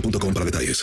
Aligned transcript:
boostmobile.com 0.00 0.34
para 0.34 0.44
detalles. 0.46 0.82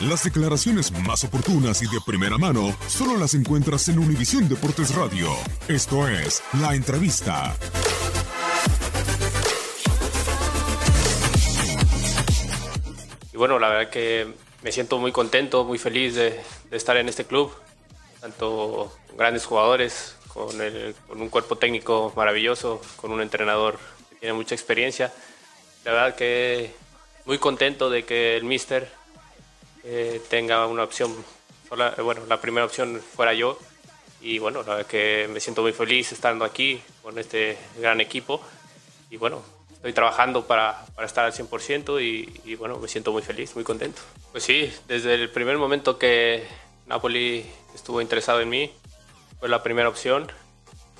Las 0.00 0.22
declaraciones 0.22 0.92
más 0.92 1.24
oportunas 1.24 1.82
y 1.82 1.86
de 1.86 1.98
primera 2.06 2.38
mano 2.38 2.76
solo 2.86 3.16
las 3.16 3.34
encuentras 3.34 3.88
en 3.88 3.98
Univisión 3.98 4.48
Deportes 4.48 4.94
Radio. 4.94 5.28
Esto 5.66 6.06
es 6.06 6.40
La 6.60 6.74
Entrevista. 6.74 7.56
Y 13.32 13.36
bueno, 13.36 13.58
la 13.58 13.68
verdad 13.68 13.90
que 13.90 14.26
me 14.62 14.72
siento 14.72 14.98
muy 14.98 15.12
contento, 15.12 15.64
muy 15.64 15.78
feliz 15.78 16.14
de, 16.14 16.40
de 16.70 16.76
estar 16.76 16.96
en 16.96 17.08
este 17.08 17.24
club, 17.24 17.52
tanto 18.20 18.92
con 19.08 19.16
grandes 19.16 19.44
jugadores, 19.46 20.16
con, 20.28 20.60
el- 20.60 20.94
con 21.06 21.20
un 21.20 21.28
cuerpo 21.28 21.56
técnico 21.56 22.12
maravilloso, 22.16 22.80
con 22.96 23.12
un 23.12 23.20
entrenador 23.20 23.78
que 24.10 24.16
tiene 24.16 24.34
mucha 24.34 24.54
experiencia. 24.54 25.12
La 25.84 25.92
verdad 25.92 26.16
que 26.16 26.72
muy 27.28 27.36
contento 27.36 27.90
de 27.90 28.06
que 28.06 28.38
el 28.38 28.44
Mister 28.44 28.88
eh, 29.84 30.18
tenga 30.30 30.66
una 30.66 30.82
opción, 30.82 31.14
eh, 31.70 32.00
bueno, 32.00 32.22
la 32.26 32.40
primera 32.40 32.64
opción 32.64 33.02
fuera 33.14 33.34
yo. 33.34 33.58
Y 34.22 34.38
bueno, 34.38 34.62
la 34.62 34.76
verdad 34.76 34.86
que 34.86 35.28
me 35.30 35.38
siento 35.38 35.60
muy 35.60 35.74
feliz 35.74 36.10
estando 36.10 36.46
aquí 36.46 36.80
con 37.02 37.18
este 37.18 37.58
gran 37.78 38.00
equipo. 38.00 38.40
Y 39.10 39.18
bueno, 39.18 39.42
estoy 39.74 39.92
trabajando 39.92 40.46
para, 40.46 40.86
para 40.94 41.06
estar 41.06 41.26
al 41.26 41.34
100% 41.34 42.02
y, 42.02 42.50
y 42.50 42.54
bueno, 42.54 42.78
me 42.78 42.88
siento 42.88 43.12
muy 43.12 43.20
feliz, 43.20 43.54
muy 43.54 43.62
contento. 43.62 44.00
Pues 44.32 44.42
sí, 44.44 44.72
desde 44.86 45.12
el 45.12 45.28
primer 45.28 45.58
momento 45.58 45.98
que 45.98 46.46
Napoli 46.86 47.44
estuvo 47.74 48.00
interesado 48.00 48.40
en 48.40 48.48
mí, 48.48 48.72
fue 49.38 49.50
la 49.50 49.62
primera 49.62 49.90
opción. 49.90 50.32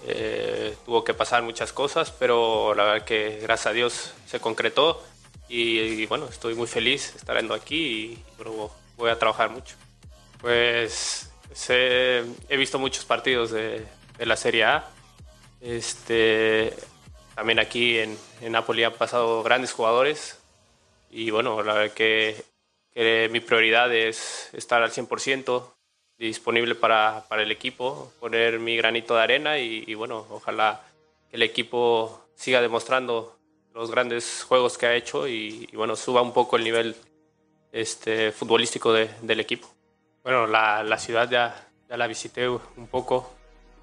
Eh, 0.06 0.76
tuvo 0.84 1.04
que 1.04 1.14
pasar 1.14 1.42
muchas 1.42 1.72
cosas, 1.72 2.10
pero 2.10 2.74
la 2.74 2.84
verdad 2.84 3.06
que 3.06 3.38
gracias 3.40 3.66
a 3.68 3.72
Dios 3.72 4.12
se 4.26 4.40
concretó 4.40 5.02
y, 5.48 5.78
y 5.78 6.06
bueno, 6.06 6.26
estoy 6.28 6.54
muy 6.54 6.66
feliz 6.66 7.14
estando 7.16 7.54
aquí 7.54 7.76
y 7.76 8.18
bueno, 8.36 8.70
voy 8.96 9.10
a 9.10 9.18
trabajar 9.18 9.50
mucho. 9.50 9.76
Pues 10.40 11.30
sé- 11.52 12.24
he 12.48 12.56
visto 12.56 12.78
muchos 12.78 13.04
partidos 13.04 13.50
de, 13.50 13.86
de 14.18 14.26
la 14.26 14.36
Serie 14.36 14.64
A. 14.64 14.88
Este, 15.60 16.72
también 17.34 17.58
aquí 17.58 17.98
en, 17.98 18.16
en 18.40 18.52
Napoli 18.52 18.84
han 18.84 18.92
pasado 18.94 19.42
grandes 19.42 19.72
jugadores 19.72 20.38
y 21.10 21.30
bueno, 21.30 21.62
la 21.62 21.74
verdad 21.74 21.94
que, 21.94 22.44
que 22.92 23.28
mi 23.32 23.40
prioridad 23.40 23.92
es 23.94 24.50
estar 24.52 24.82
al 24.82 24.90
100% 24.92 25.74
disponible 26.18 26.74
para, 26.74 27.24
para 27.28 27.42
el 27.42 27.50
equipo, 27.52 28.12
poner 28.20 28.58
mi 28.58 28.76
granito 28.76 29.14
de 29.16 29.22
arena 29.22 29.58
y, 29.58 29.84
y 29.86 29.94
bueno, 29.94 30.26
ojalá 30.30 30.82
que 31.30 31.36
el 31.36 31.42
equipo 31.42 32.26
siga 32.34 32.60
demostrando 32.60 33.37
los 33.74 33.90
grandes 33.90 34.44
juegos 34.44 34.76
que 34.78 34.86
ha 34.86 34.94
hecho 34.94 35.26
y, 35.28 35.68
bueno, 35.74 35.96
suba 35.96 36.22
un 36.22 36.32
poco 36.32 36.56
el 36.56 36.64
nivel 36.64 36.96
este, 37.72 38.32
futbolístico 38.32 38.92
de- 38.92 39.10
del 39.22 39.40
equipo. 39.40 39.68
Bueno, 40.22 40.46
la, 40.46 40.82
la 40.82 40.98
ciudad 40.98 41.28
ya, 41.30 41.68
ya 41.88 41.96
la 41.96 42.06
visité 42.06 42.48
un 42.48 42.88
poco, 42.90 43.30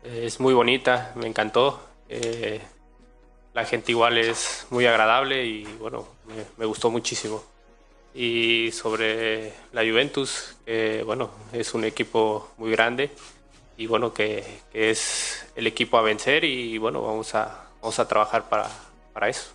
eh, 0.04 0.24
es 0.26 0.40
muy 0.40 0.54
bonita, 0.54 1.14
me 1.16 1.28
encantó. 1.28 1.80
eh, 2.10 2.62
la 3.54 3.64
gente 3.66 3.92
igual 3.94 4.18
es 4.18 4.68
muy 4.70 4.86
agradable 4.86 5.46
y 5.46 5.64
bueno, 5.80 6.06
me, 6.58 6.66
gustó 6.66 6.90
muchísimo. 6.90 7.42
Y 8.14 8.70
sobre 8.74 9.54
la 9.72 9.82
Juventus, 9.82 10.58
que 10.66 11.04
bueno, 11.06 11.32
es 11.54 11.74
un 11.74 11.86
equipo 11.86 12.52
muy 12.58 12.72
grande 12.72 13.12
y 13.78 13.88
bueno, 13.88 14.14
que, 14.14 14.44
que 14.74 14.90
es 14.90 15.48
el 15.56 15.68
equipo 15.68 15.98
a 15.98 16.02
vencer 16.02 16.44
y 16.44 16.78
bueno, 16.78 17.02
vamos 17.02 17.34
a, 17.36 17.70
vamos 17.82 17.98
a 18.00 18.08
trabajar 18.08 18.50
para, 18.50 18.70
para 19.14 19.30
eso. 19.30 19.55